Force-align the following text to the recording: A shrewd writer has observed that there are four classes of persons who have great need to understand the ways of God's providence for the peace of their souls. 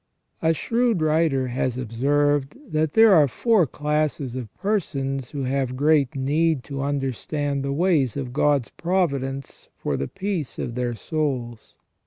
A 0.41 0.51
shrewd 0.55 0.99
writer 0.99 1.49
has 1.49 1.77
observed 1.77 2.57
that 2.67 2.93
there 2.93 3.13
are 3.13 3.27
four 3.27 3.67
classes 3.67 4.33
of 4.33 4.51
persons 4.55 5.29
who 5.29 5.43
have 5.43 5.75
great 5.77 6.15
need 6.15 6.63
to 6.63 6.81
understand 6.81 7.61
the 7.63 7.71
ways 7.71 8.17
of 8.17 8.33
God's 8.33 8.69
providence 8.71 9.69
for 9.77 9.97
the 9.97 10.07
peace 10.07 10.57
of 10.57 10.73
their 10.73 10.95
souls. 10.95 11.75